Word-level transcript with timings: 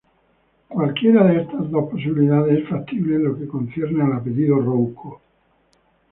Cualquiera 0.67 1.23
de 1.25 1.41
estas 1.43 1.69
dos 1.69 1.87
posibilidades 1.91 2.63
es 2.63 2.67
factible 2.69 3.17
en 3.17 3.23
lo 3.25 3.37
que 3.37 3.47
concierne 3.47 4.01
al 4.03 4.13
apellido 4.13 4.57
Rouco. 4.59 5.21